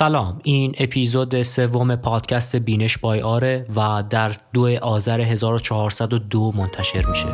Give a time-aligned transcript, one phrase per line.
[0.00, 0.40] سلام.
[0.44, 7.26] این اپیزود سوم پادکست بینش بای آره و در دو آذر 1402 منتشر میشه.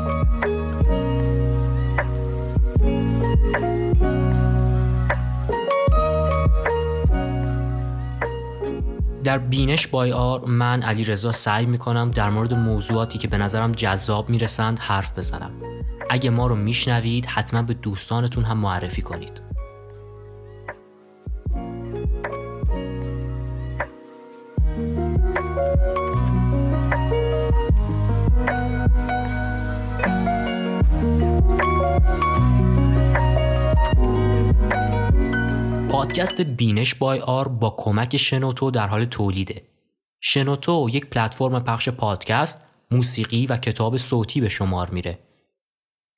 [9.24, 13.72] در بینش بای آر من علی رضا سعی می‌کنم در مورد موضوعاتی که به نظرم
[13.72, 15.50] جذاب می‌رسند حرف بزنم.
[16.10, 19.45] اگه ما رو میشنوید حتما به دوستانتون هم معرفی کنید.
[36.16, 39.62] پادکست بینش بای آر با کمک شنوتو در حال تولیده.
[40.20, 45.18] شنوتو یک پلتفرم پخش پادکست، موسیقی و کتاب صوتی به شمار میره.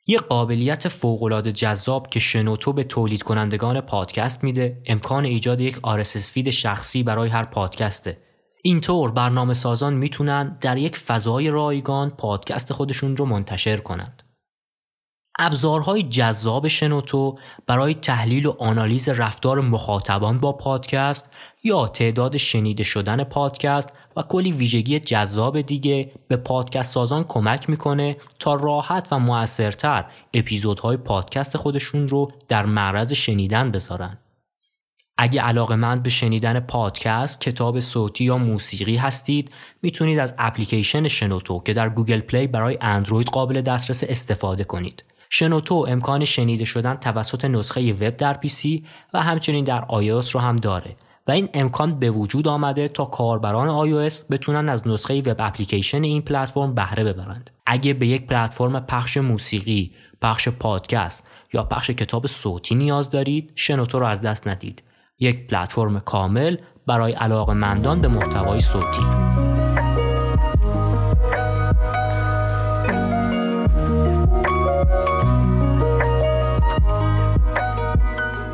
[0.07, 6.31] یک قابلیت فوق‌العاده جذاب که شنوتو به تولید کنندگان پادکست میده امکان ایجاد یک RSS
[6.31, 8.19] feed شخصی برای هر پادکسته.
[8.65, 14.23] اینطور برنامه سازان می‌تونن در یک فضای رایگان پادکست خودشون رو منتشر کنند.
[15.39, 21.31] ابزارهای جذاب شنوتو برای تحلیل و آنالیز رفتار مخاطبان با پادکست
[21.65, 28.17] یا تعداد شنیده شدن پادکست و کلی ویژگی جذاب دیگه به پادکست سازان کمک می‌کنه
[28.39, 34.19] تا راحت و موثرتر اپیزودهای پادکست خودشون رو در معرض شنیدن بذارن.
[35.19, 39.51] اگه علاقه مند به شنیدن پادکست، کتاب صوتی یا موسیقی هستید،
[39.83, 45.05] می‌تونید از اپلیکیشن شنوتو که در گوگل پلی برای اندروید قابل دسترس استفاده کنید.
[45.31, 48.85] شنوتو امکان شنیده شدن توسط نسخه وب در پی
[49.15, 53.89] و همچنین در iOS رو هم داره و این امکان به وجود آمده تا کاربران
[53.89, 57.51] iOS بتونن از نسخه وب اپلیکیشن این پلتفرم بهره ببرند.
[57.67, 63.99] اگه به یک پلتفرم پخش موسیقی، پخش پادکست یا پخش کتاب صوتی نیاز دارید، شنوتو
[63.99, 64.83] رو از دست ندید.
[65.21, 69.03] یک پلتفرم کامل برای علاقه مندان به محتوای صوتی.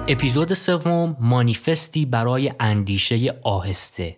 [0.08, 4.16] اپیزود سوم مانیفستی برای اندیشه آهسته.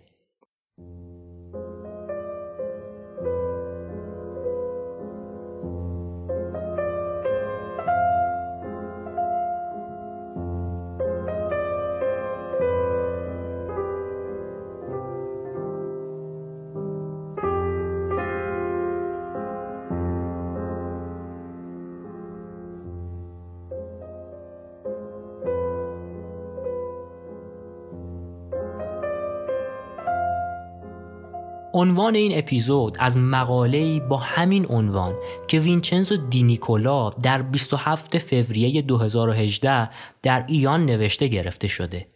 [31.77, 35.15] عنوان این اپیزود از مقاله‌ای با همین عنوان
[35.47, 39.89] که وینچنزو دینیکولا در 27 فوریه 2018
[40.23, 42.07] در Aeon نوشته گرفته شده.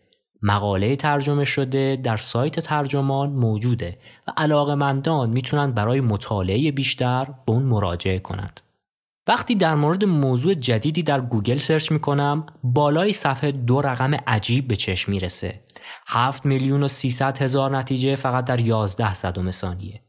[0.42, 7.64] مقاله ترجمه شده در سایت ترجمان موجوده و علاقمندان می‌تونن برای مطالعه بیشتر به اون
[7.64, 8.62] مراجعه کنند.
[9.28, 14.76] وقتی در مورد موضوع جدیدی در گوگل search می‌کنم بالای صفحه دو رقم عجیب به
[14.76, 15.62] چشم می‌رسه
[16.08, 20.02] 7 میلیون و 300 هزار نتیجه فقط در 11 صدم ثانیه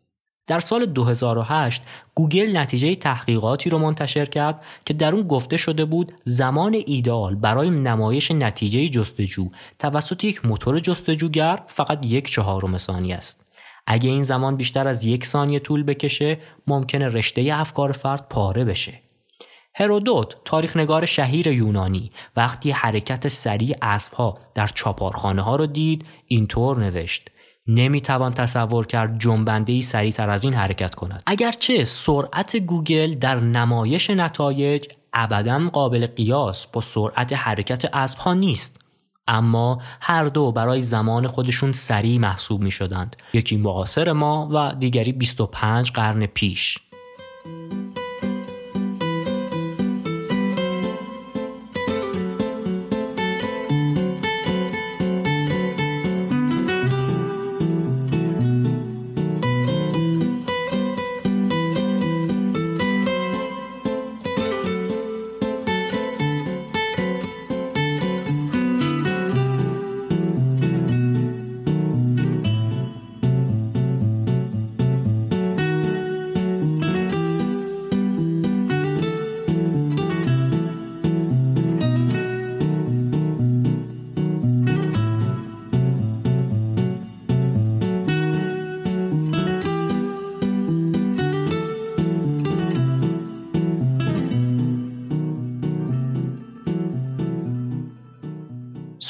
[0.46, 1.82] در سال 2008
[2.14, 7.70] گوگل نتیجه تحقیقاتی رو منتشر کرد که در اون گفته شده بود زمان ایدئال برای
[7.70, 13.46] نمایش نتیجه جستجو توسط یک موتور جستجوگر فقط یک چهارم ثانیه است.
[13.86, 19.01] اگه این زمان بیشتر از یک ثانیه طول بکشه ممکنه رشته افکار فرد پاره بشه.
[19.74, 27.30] هرودوت تاریخنگار شهیر یونانی وقتی حرکت سریع اسبها در چاپارخانه ها رو دید اینطور نوشت
[27.66, 31.22] نمی‌توان تصور کرد جنبنده ای سریعتر از این حرکت کند.
[31.26, 38.80] اگرچه سرعت گوگل در نمایش نتایج ابدا قابل قیاس با سرعت حرکت اسبها نیست
[39.28, 45.12] اما هر دو برای زمان خودشون سریع محسوب می شدند یکی معاصر ما و دیگری
[45.12, 46.78] 25 قرن پیش.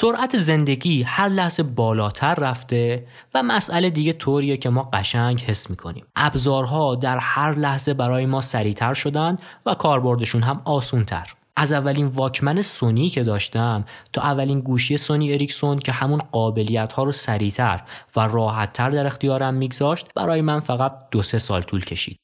[0.03, 6.05] سرعت زندگی هر لحظه بالاتر رفته و مسئله دیگه طوریه که ما قشنگ حس می‌کنیم.
[6.15, 11.33] ابزارها در هر لحظه برای ما سریعتر شدن و کاربردشون هم آسونتر.
[11.57, 17.03] از اولین واکمن سونی که داشتم تا اولین گوشی سونی اریکسون که همون قابلیت ها
[17.03, 17.81] رو سریعتر
[18.15, 22.17] و راحتتر در اختیارم میگذاشت برای من فقط دو سه سال طول کشید.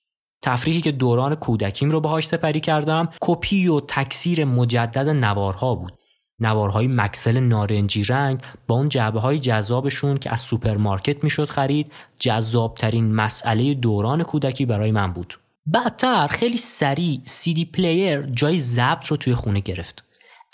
[0.44, 5.99] تفریحی که دوران کودکیم رو باهاش سپری کردم کپی و تکثیر مجدد نوارها بود.
[6.41, 13.15] نوارهای مکسل نارنجی رنگ با اون جعبه های جذابشون که از سوپرمارکت می‌شد خرید جذابترین
[13.15, 15.39] مسئله دوران کودکی برای من بود.
[15.65, 20.03] بعدتر خیلی سریع CD player جای ضبط رو توی خونه گرفت.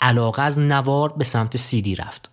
[0.00, 2.30] علاقه از نوار به سمت دی رفت.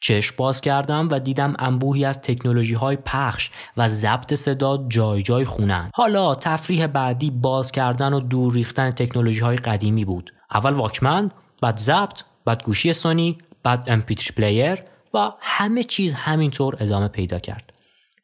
[0.00, 5.44] چشم باز کردم و دیدم انبوهی از تکنولوژی های پخش و ضبط صدا جای جای
[5.44, 10.34] خونن حالا تفریح بعدی باز کردن و دور ریختن تکنولوژی های قدیمی بود.
[10.54, 11.30] اول واکمن
[11.62, 14.78] بعد ضبط بعد گوشی سونی بعد MP3 player
[15.14, 17.72] و همه چیز همینطور ادامه پیدا کرد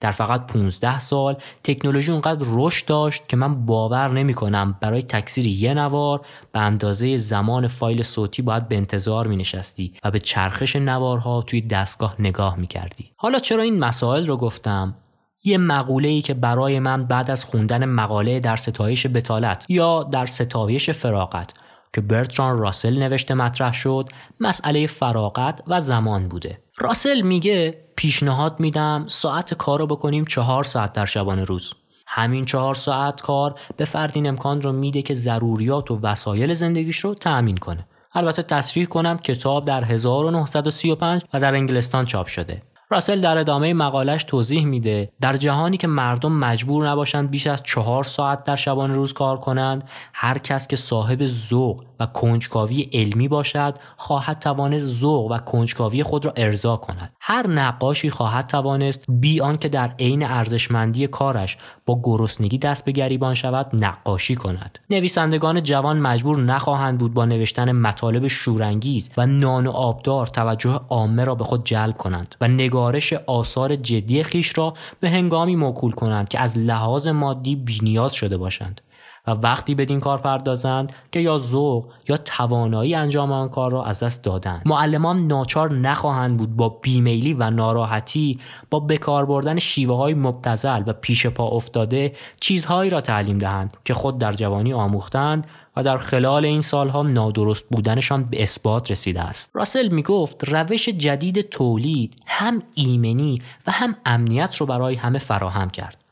[0.01, 5.47] در فقط 15 سال تکنولوژی اونقدر رشد داشت که من باور نمی کنم برای تکثیر
[5.47, 10.77] یه نوار به اندازه زمان فایل صوتی باید به انتظار می نشستی و به چرخش
[10.77, 13.11] نوارها توی دستگاه نگاه می کردی.
[13.17, 14.97] حالا چرا این مسائل رو گفتم؟
[15.45, 20.27] یه مقوله ای که برای من بعد از خوندن مقاله در ستایش بطالت یا در
[20.27, 21.55] ستایش فراغت
[21.95, 24.09] که برتران راسل نوشته مطرح شد
[24.41, 26.59] مسئله فراغت و زمان بوده.
[26.79, 31.75] راسل میگه پیشنهاد میدم ساعت کار رو بکنیم چهار ساعت در شبانه روز.
[32.07, 37.15] همین چهار ساعت کار به فردین امکان رو میده که ضروریات و وسایل زندگیش رو
[37.15, 37.87] تأمین کنه.
[38.15, 42.63] البته تصریح کنم کتاب در 1935 و در انگلستان چاپ شده.
[42.95, 48.05] راسل در ادامه مقالش توضیح میده در جهانی که مردم مجبور نباشند بیش از چهار
[48.05, 54.39] ساعت در شبانه روز کار کنند هر کس که صاحب ذوق کنجکاوی علمی باشد خواهد
[54.39, 57.13] توانست ذوق و کنجکاوی خود را ارضا کند.
[57.21, 61.57] هر نقاشی خواهد توانست بی آنکه در عین ارزشمندی کارش
[61.87, 64.79] با گرسنگی دست به گریبان شود نقاشی کند.
[64.91, 71.25] نویسندگان جوان مجبور نخواهند بود با نوشتن مطالب شورانگیز و نان و آبدار توجه عامه
[71.25, 76.29] را به خود جلب کنند و نگارش آثار جدی خیش را به هنگامی موکول کنند
[76.29, 78.81] که از لحاظ مادی بینیاز شده باشند.
[79.27, 84.03] و وقتی بدین کار پردازند که یا ذوق یا توانایی انجام آن کار را از
[84.03, 84.63] دست دادند.
[84.67, 88.39] معلمان ناچار نخواهند بود با بیمیلی و ناراحتی
[88.71, 93.95] با بکار بردن شیوه های مبتزل و پیش پا افتاده چیزهایی را تعلیم دهند که
[93.95, 95.47] خود در جوانی آموختند
[95.77, 99.51] و در خلال این سالها نادرست بودنشان به اثبات رسیده است.
[99.55, 105.71] راسل می گفت روش جدید تولید هم ایمنی و هم امنیت رو برای همه فراهم
[105.71, 106.05] کرد.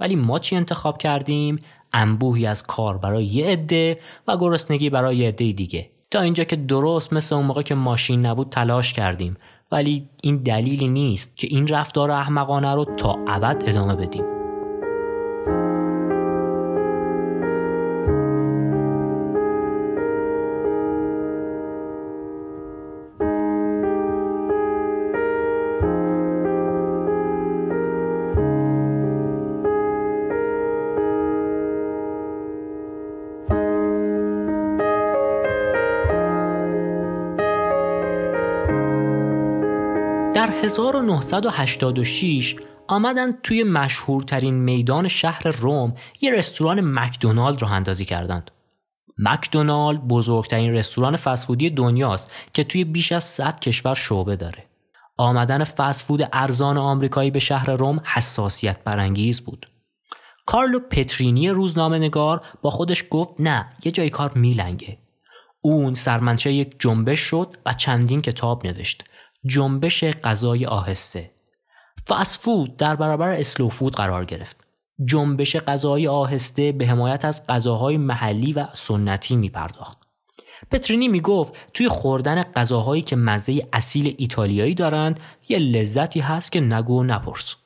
[0.00, 1.60] ولی ما چی انتخاب کردیم؟
[1.96, 3.98] انبوهی از کار برای یه عده
[4.28, 5.90] و گرسنگی برای یه عده دیگه.
[6.10, 9.36] تا اینجا که درست مثل اون موقع که ماشین نبود تلاش کردیم.
[9.72, 14.35] ولی این دلیلی نیست که این رفتار احمقانه رو تا ابد ادامه بدیم.
[40.36, 42.56] در 1986
[42.88, 48.50] آمدن توی مشهورترین میدان شهر روم یه رستوران مکدونالد رو اندازی کردند.
[49.18, 54.64] مکدونالد بزرگترین رستوران فسفودی دنیاست که توی بیش از 100 کشور شعبه داره.
[55.16, 59.66] آمدن فسفود ارزان آمریکایی به شهر روم حساسیت برانگیز بود.
[60.46, 64.98] کارلو پترینی روزنامه نگار با خودش گفت نه یه جای کار میلنگه.
[65.60, 69.04] اون سرمنشه یک جنبش شد و چندین کتاب نوشت
[69.44, 71.30] جنبش غذای آهسته.
[72.40, 74.56] فود در برابر اسلو فود قرار گرفت.
[75.04, 79.98] جنبش غذای آهسته به حمایت از غذاهای محلی و سنتی می پرداخت
[80.70, 86.60] پترینی می گفت توی خوردن غذاهایی که مزه اصیل ایتالیایی دارند یه لذتی هست که
[86.60, 87.56] نگو نپرس.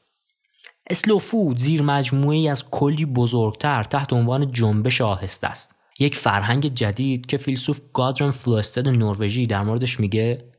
[0.91, 5.75] اسلو فود زیر مجموعی از کلی بزرگتر تحت عنوان جنبش آهسته است.
[6.01, 10.50] یک فرهنگ جدید که فیلسوف گادرن فلوستد نروژی در موردش میگه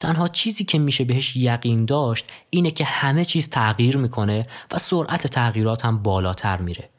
[0.00, 5.26] تنها چیزی که میشه بهش یقین داشت اینه که همه چیز تغییر می‌کنه و سرعت
[5.26, 6.90] تغییرات هم بالاتر میره.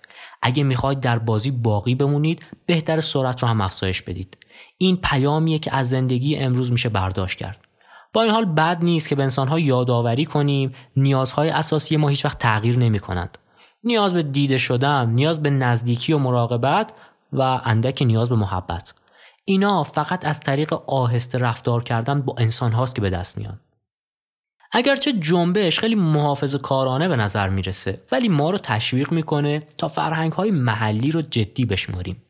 [0.42, 4.38] اگه می‌خواید در بازی باقی بمونید بهتر سرعت رو هم افزایش بدید.
[4.78, 7.58] این پیامیه که از زندگی امروز میشه برداشت کرد.
[8.14, 12.38] با این حال بد نیست که به انسانها یادآوری کنیم نیازهای اساسی ما هیچ وقت
[12.38, 13.38] تغییر نمی کنند.
[13.84, 16.94] نیاز به دیده شدن، نیاز به نزدیکی و مراقبت
[17.34, 18.94] و اندک نیاز به محبت.
[19.50, 23.60] اینا فقط از طریق آهسته رفتار کردن با انسان هاست که به دست میان
[24.72, 30.32] اگرچه جنبش خیلی محافظ کارانه به نظر می‌رسه ولی ما رو تشویق می‌کنه تا فرهنگ
[30.32, 32.24] های محلی رو جدی بشماریم.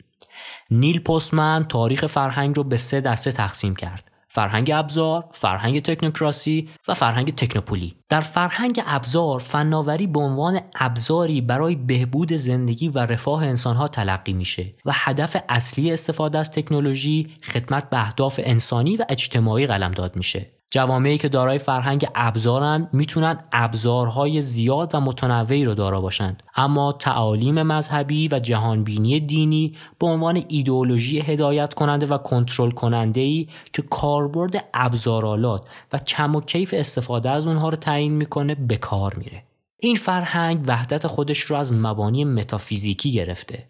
[0.72, 4.12] نیل پستمن تاریخ فرهنگ رو به سه دسته تقسیم کرد.
[4.32, 7.96] فرهنگ ابزار، فرهنگ تکنوکراسی و فرهنگ تکنوپولی.
[8.10, 14.74] در فرهنگ ابزار فناوری به عنوان ابزاری برای بهبود زندگی و رفاه انسانها تلقی میشه
[14.86, 20.59] و هدف اصلی استفاده از تکنولوژی خدمت به اهداف انسانی و اجتماعی قلمداد میشه.
[20.72, 26.44] جوامعی که دارای فرهنگ ابزارن می‌تونن ابزارهای زیاد و متنوعی رو دارا باشند.
[26.56, 33.48] اما تعالیم مذهبی و جهانبینی دینی به عنوان ایدئولوژی هدایت کننده و کنترل کننده ای
[33.74, 39.16] که کاربرد ابزارالات و کم و کیف استفاده از اونها رو تعیین می‌کنه به کار
[39.16, 39.44] میره.
[39.80, 43.68] این فرهنگ وحدت خودش رو از مبانی متافیزیکی گرفته.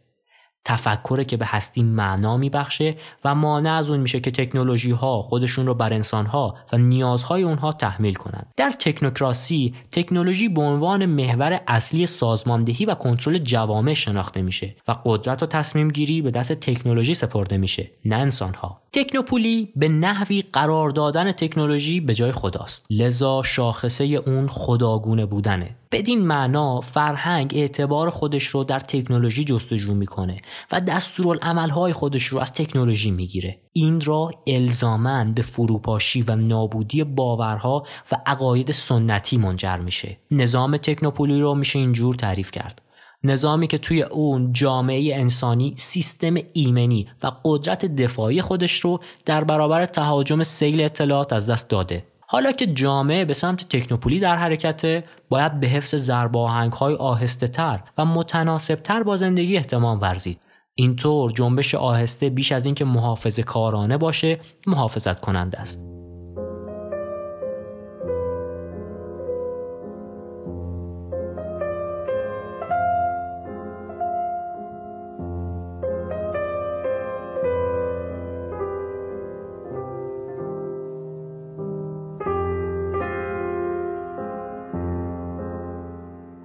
[0.66, 5.68] تفکره که به هستی معنا میبخشه و مانع از اون میشه که تکنولوژی ها خودشون
[5.68, 8.52] رو بر انسان ها و نیازهای اونها تحمیل کنند.
[8.58, 15.44] در تکنوکراسی تکنولوژی به عنوان محور اصلی سازماندهی و کنترل جوامع شناخته میشه و قدرت
[15.44, 20.90] و تصمیم گیری به دست تکنولوژی سپرده میشه نه انسان ها تکنوپولی به نحوی قرار
[20.90, 22.86] دادن تکنولوژی به جای خداست.
[22.90, 25.76] لذا شاخصه اون خداگونه بودنه.
[25.92, 30.38] بدین معنا فرهنگ اعتبار خودش رو در تکنولوژی جستجو می‌کنه
[30.72, 33.60] و دستورالعملهای خودش رو از تکنولوژی می‌گیره.
[33.74, 40.18] این را الزامن به فروپاشی و نابودی باورها و عقاید سنتی منجر میشه.
[40.32, 42.82] نظام تکنوپولی رو میشه اینجور تعریف کرد.
[43.24, 49.86] نظامی که توی اون جامعه انسانی سیستم ایمنی و قدرت دفاعی خودش رو در برابر
[49.86, 52.06] تهاجم سیل اطلاعات از دست داده.
[52.32, 57.80] حالا که جامعه به سمت تکنوپولی در حرکته باید به حفظ زرباهنگ های آهسته تر
[57.98, 60.40] و متناسب تر با زندگی احتمام ورزید.
[60.76, 65.99] اینطور جنبش آهسته بیش از اینکه محافظه کارانه باشه محافظت کننده است.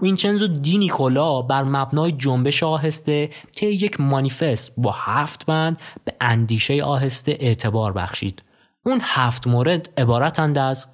[0.04, 6.82] وینچنزو دی نیکولا بر مبنای جنبش آهسته طی یک مانیفست با هفت بند به اندیشه
[6.82, 8.42] آهسته اعتبار بخشید.
[8.86, 10.86] اون هفت مورد عبارتند از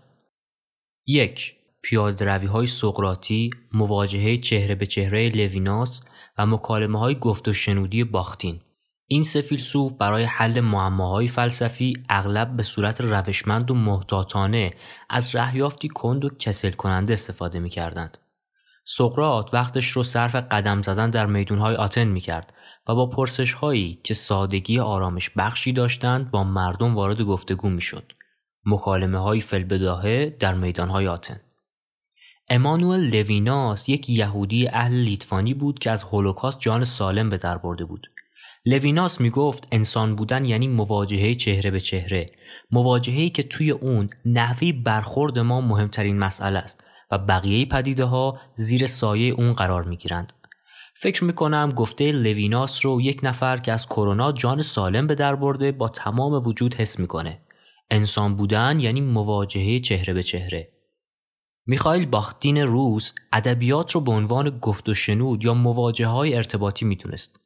[1.07, 6.01] یک پیاده روی های سقراطی، مواجهه چهره به چهره لویناس
[6.39, 8.61] و مکالمه های گفت و شنودی باختین.
[9.07, 14.75] این سه فیلسوف برای حل معماهای فلسفی اغلب به صورت روشمند و محتاطانه
[15.09, 18.19] از رهیافتی کند و کسل کننده استفاده می کردند.
[18.93, 22.53] سقراط وقتش رو صرف قدم زدن در میدونهای آتن می کرد
[22.89, 28.13] و با پرسش هایی که سادگی آرامش بخشی داشتند با مردم وارد گفتگو می شد.
[28.65, 31.41] مکالمه های فی‌البداهه در میدانهای آتن.
[32.49, 37.85] امانوئل لویناس یک یهودی اهل لیتوانی بود که از هولوکاست جان سالم به در برده
[37.85, 38.07] بود.
[38.67, 42.31] لویناس می گفت انسان بودن یعنی مواجهه چهره به چهره
[42.71, 48.87] مواجهه‌ای که توی اون نحوی برخورد ما مهمترین مسئله است و بقیه پدیده ها زیر
[48.87, 50.33] سایه اون قرار می گیرند.
[50.97, 55.37] فکر می کنم گفته لویناس رو یک نفر که از کرونا جان سالم به در
[55.37, 57.41] برده با تمام وجود حس می‌کنه.
[57.91, 60.73] انسان بودن یعنی مواجهه چهره به چهره.
[61.67, 67.41] میخائیل باختین روس ادبیات رو به عنوان گفت و شنود یا مواجه های ارتباطی می‌تونست.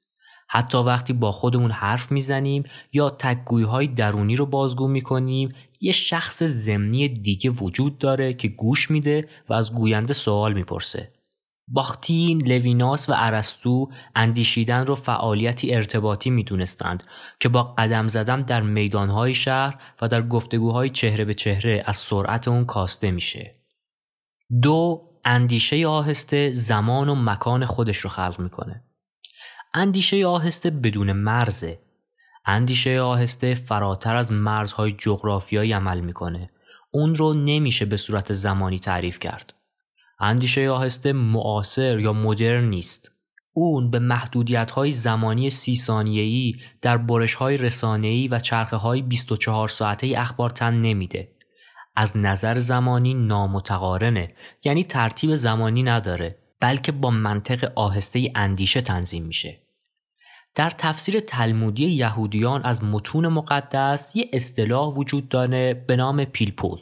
[0.48, 5.54] حتی وقتی با خودمون حرف می‌زنیم یا تکگوی های درونی رو بازگو می‌کنیم
[5.84, 11.08] یه شخص زمینی دیگه وجود داره که گوش میده و از گوینده سوال می‌پرسه.
[11.68, 17.04] باختین، لویناس و ارسطو اندیشیدن رو فعالیتی ارتباطی می‌دونستند
[17.40, 22.48] که با قدم زدن در میدانهای شهر و در گفتگوهای چهره به چهره از سرعت
[22.48, 23.54] اون کاسته میشه.
[24.62, 28.84] دو اندیشه آهسته زمان و مکان خودش رو خلق می‌کنه.
[29.74, 31.83] اندیشه آهسته بدون مرزه
[32.46, 36.50] اندیشه آهسته فراتر از مرزهای جغرافیایی عمل می‌کنه.
[36.90, 39.54] اون رو نمیشه به صورت زمانی تعریف کرد.
[40.20, 43.12] اندیشه آهسته معاصر یا مدرن نیست.
[43.52, 49.68] اون به محدودیت های زمانی سی ثانیه‌ای در برش های رسانه‌ای و چرخه های 24
[49.68, 51.32] ساعته اخبار تن نمیده.
[51.96, 54.34] از نظر زمانی نامتقارنه
[54.64, 59.63] یعنی ترتیب زمانی نداره بلکه با منطق آهسته اندیشه تنظیم میشه.
[60.54, 66.78] در تفسیر تلمودی یهودیان از متون مقدس یه اصطلاح وجود داره به نام پیلپول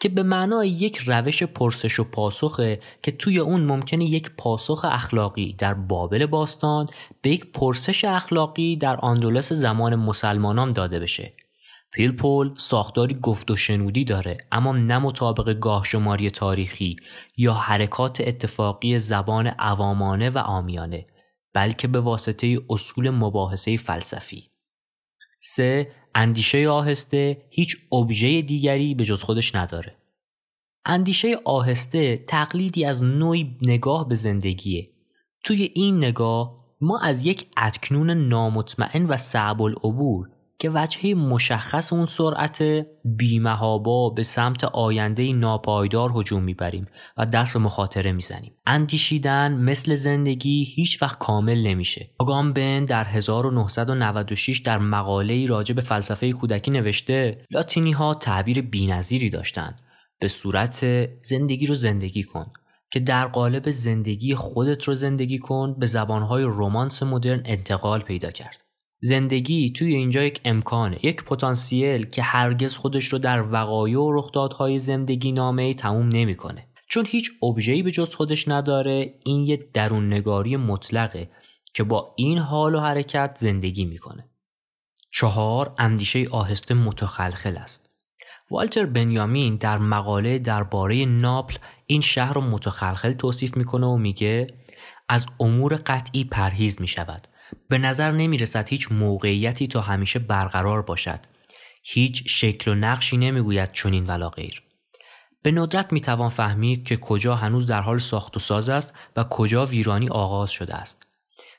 [0.00, 5.54] که به معنای یک روش پرسش و پاسخه که توی اون ممکنه یک پاسخ اخلاقی
[5.58, 6.86] در بابل باستان
[7.22, 11.32] به یک پرسش اخلاقی در آندولس زمان مسلمانان داده بشه.
[11.90, 16.96] پیلپول ساختاری گفت و شنودی داره اما نه مطابق گاه شماری تاریخی
[17.36, 21.06] یا حرکات اتفاقی زبان عوامانه و آمیانه
[21.54, 24.50] بلکه به واسطه اصول مباحثه فلسفی.
[25.40, 25.92] 3.
[26.14, 29.96] اندیشه آهسته هیچ ابژه دیگری به جز خودش نداره.
[30.86, 34.90] اندیشه آهسته تقلیدی از نوعی نگاه به زندگیه.
[35.44, 42.06] توی این نگاه ما از یک ادکنون نامطمئن و صعب العبور که وجهه مشخص اون
[42.06, 42.64] سرعت
[43.04, 48.52] بیمهابا به سمت آینده ناپایدار هجوم می‌بریم و دست به مخاطره می‌زنیم.
[48.66, 52.10] اندیشیدن مثل زندگی هیچ وقت کامل نمیشه.
[52.18, 59.30] آگام بن در 1996 در مقاله راجع به فلسفه کودکی نوشته لاتینی ها تعبیر بینظیری
[59.30, 59.80] داشتند.
[60.20, 62.46] به صورت زندگی رو زندگی کن
[62.90, 68.64] که در قالب زندگی خودت رو زندگی کن به زبانهای رومانس مدرن انتقال پیدا کرد.
[69.00, 70.98] زندگی توی اینجا یک امکانه.
[71.02, 76.68] یک پتانسیل که هرگز خودش رو در وقایع و رخدادهای زندگی نامه تموم نمی‌کنه.
[76.90, 81.30] چون هیچ ابژه‌ای به جز خودش نداره این یه درون نگاری مطلقه
[81.74, 84.30] که با این حال و حرکت زندگی می‌کنه.
[85.12, 87.96] چهار اندیشه آهسته متخلخل است.
[88.50, 94.46] والتر بنیامین در مقاله درباره ناپل این شهر رو متخلخل توصیف می‌کنه و میگه
[95.08, 97.28] از امور قطعی پرهیز می شود
[97.68, 101.20] به نظر نمی رسد هیچ موقعیتی تا همیشه برقرار باشد.
[101.82, 104.62] هیچ شکل و نقشی نمی‌گوید چنین ولا غیر.
[105.42, 109.24] به ندرت می توان فهمید که کجا هنوز در حال ساخت و ساز است و
[109.24, 111.06] کجا ویرانی آغاز شده است.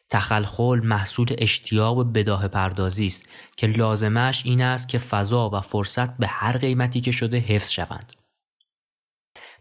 [0.10, 6.28] تخلخل محصول اشتیاق بداه پردازی است که لازمش این است که فضا و فرصت به
[6.28, 8.14] هر قیمتی که شده حفظ شوند.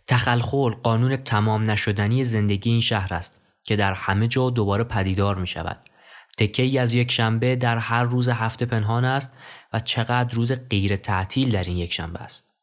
[0.06, 5.46] تخلخل قانون تمام نشدنی زندگی این شهر است که در همه جا دوباره پدیدار می
[5.46, 5.90] شود.
[6.36, 9.32] تکه از یک شنبه در هر روز هفته پنهان است
[9.72, 12.54] و چقدر روز غیر تعطیل در این یک شنبه است.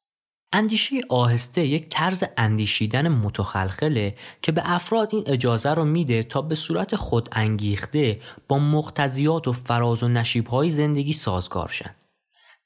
[0.54, 6.56] اندیشه آهسته یک طرز اندیشیدن متخلخله که به افراد این اجازه رو میده تا به
[6.56, 11.96] صورت خود انگیخته با مقتضیات و فراز و نشیبهای زندگی سازگار شن.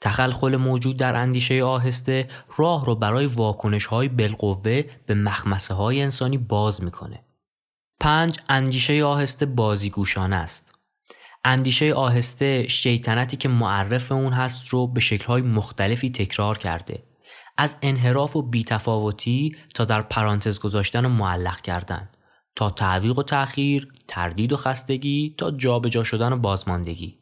[0.02, 6.38] تخلخل موجود در اندیشه آهسته راه رو برای واکنش های بالقوه به مخمسه های انسانی
[6.38, 7.26] باز می‌کنه.
[8.00, 10.75] پنج اندیشه آهسته بازیگوشانه است.
[11.48, 17.04] اندیشه آهسته شیطنتی که معرف اون هست رو به شکلهای مختلفی تکرار کرده.
[17.58, 22.10] از انحراف و بیتفاوتی تا در پرانتز گذاشتن و معلق کردن.
[22.56, 27.18] تا تعویق و تأخیر، تردید و خستگی تا جابجا جا شدن و بازماندگی.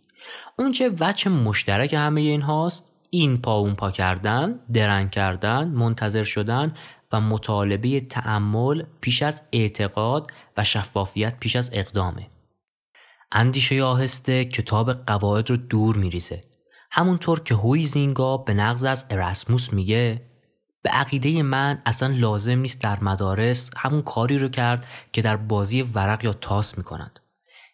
[0.59, 6.23] اون چه وچه مشترک همه این هاست این پا اون پا کردن، درنگ کردن، منتظر
[6.23, 6.73] شدن
[7.11, 12.32] و مطالبه تعمل پیش از اعتقاد و شفافیت پیش از اقدامه.
[13.35, 16.41] اندیشه آهسته کتاب قواعد رو دور میریزه.
[16.91, 20.21] همونطور که هویزینگا به نقض از اراسموس میگه
[20.81, 25.81] به عقیده من اصلا لازم نیست در مدارس همون کاری رو کرد که در بازی
[25.81, 27.19] ورق یا تاس می‌کنند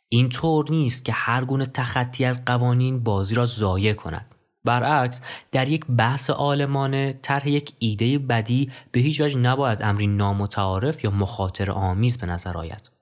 [0.10, 4.36] این طور نیست که هر گونه تخطی از قوانین بازی را ضایع کند.
[4.64, 11.04] برعکس در یک بحث آلمانه طرح یک ایده بدی به هیچ وجه نباید امری نامتعارف
[11.04, 12.99] یا مخاطر آمیز به نظر آید.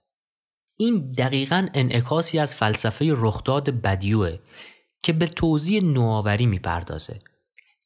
[0.78, 4.38] این دقیقا انعکاسی از فلسفه رخداد بدیوه
[5.04, 7.20] که به توضیح نوآوری می‌پردازه.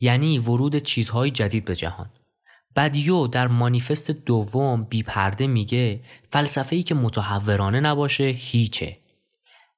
[0.02, 2.10] یعنی ورود چیزهای جدید به جهان.
[2.76, 6.02] بدیو در مانیفست دوم بیپرده میگه
[6.32, 8.98] فلسفه‌ای که متحورانه نباشه هیچه.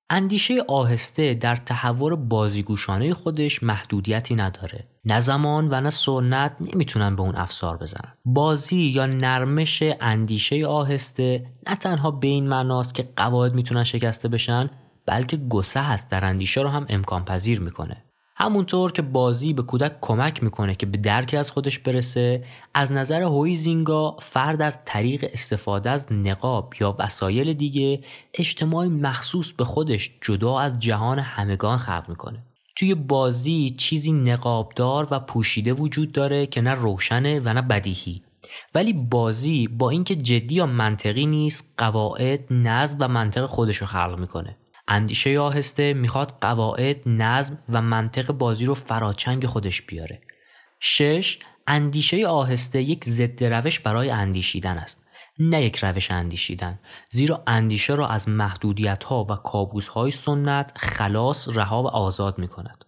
[0.10, 4.93] اندیشه آهسته در تحور بازیگوشانه خودش محدودیتی نداره.
[5.06, 8.14] نه زمان و نه سنت نمی‌تونن به اون افسار بزنن.
[8.26, 14.70] بازی یا نرمش اندیشه آهسته نه تنها به این معناست که قواعد می‌تونن شکسته بشن
[15.06, 18.04] بلکه گسه هست در اندیشه رو هم امکان پذیر می‌کنه.
[18.36, 23.22] همونطور که بازی به کودک کمک می‌کنه که به درک از خودش برسه از نظر
[23.22, 30.60] هویزینگا فرد از طریق استفاده از نقاب یا وسایل دیگه اجتماعی مخصوص به خودش جدا
[30.60, 32.44] از جهان همگان خلق می‌کنه.
[32.84, 38.24] توی بازی چیزی نقابدار و پوشیده وجود داره که نه روشنه و نه بدیهی.
[38.76, 44.20] ولی بازی با اینکه جدی یا منطقی نیست قواعد نظم و منطق خودش رو خلق
[44.20, 44.58] می‌کنه.
[44.88, 50.22] اندیشه آهسته می‌خواد قواعد نظم و منطق بازی رو فراچنگ خودش بیاره.
[50.80, 55.03] شش اندیشه آهسته یک ضد روش برای اندیشیدن است.
[55.40, 61.50] نه یک روش اندیشیدن زیرا اندیشه را از محدودیت ها و کابوس های سنت خلاص
[61.50, 62.86] رها و آزاد می کند.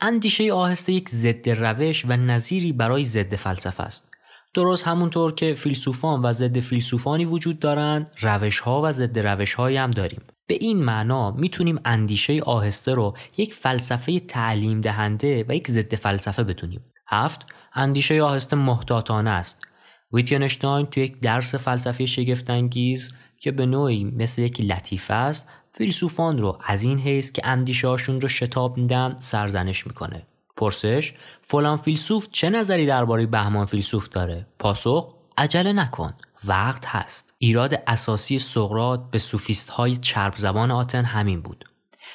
[0.00, 4.08] اندیشه آهسته یک ضد روش و نظیری برای ضد فلسفه است
[4.54, 9.90] درست همونطور که فیلسوفان و ضد فیلسوفانی وجود دارند روش ها و ضد روش هم
[9.90, 15.94] داریم به این معنا می‌تونیم اندیشه آهسته رو یک فلسفه تعلیم دهنده و یک ضد
[15.94, 16.84] فلسفه بدونیم.
[17.08, 19.69] هفت اندیشه آهسته محتاطانه است.
[20.12, 26.58] ویتگنشتاین تو یک درس فلسفی شگفتانگیز که به نوعی مثل یک لطیفه است فیلسوفان رو
[26.66, 30.26] از این حیث که اندیشهاشون رو شتاب میدن سرزنش می‌کنه.
[30.56, 36.12] پرسش فلان فیلسوف چه نظری درباره بهمان فیلسوف داره؟ پاسخ عجله نکن
[36.44, 41.64] وقت هست ایراد اساسی سقرات به سوفیست های چرب زبان آتن همین بود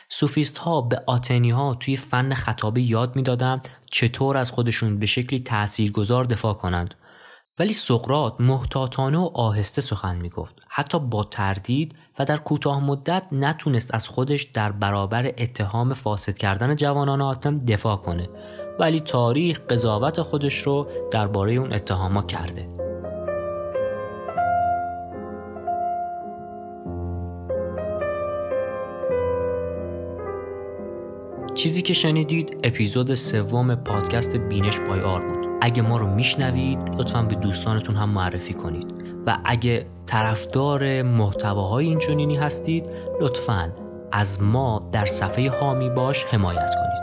[0.09, 5.39] سوفیست ها به آتنی ها توی فن خطابه یاد می‌دادند چطور از خودشون به شکلی
[5.39, 6.95] تاثیرگذار دفاع کنند
[7.59, 10.65] ولی سقرات محتاطانه و آهسته سخن می‌گفت.
[10.67, 16.75] حتی با تردید و در کوتاه مدت نتونست از خودش در برابر اتهام فاسد کردن
[16.75, 18.29] جوانان آتن دفاع کنه.
[18.79, 22.69] ولی تاریخ قضاوت خودش رو درباره اون اتهاما کرده.
[31.53, 35.34] چیزی که شنیدید اپیزود سوم پادکست بینش بای آر
[35.65, 38.93] اگه ما رو میشنوید لطفا به دوستانتون هم معرفی کنید.
[39.25, 42.85] و اگه طرفدار محتواهای اینچنینی هستید
[43.21, 43.71] لطفا
[44.11, 46.94] از ما در صفحه هامی باش حمایت کنید.